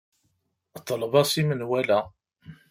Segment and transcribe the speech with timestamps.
[0.87, 1.99] Ḍleb-as i menwala.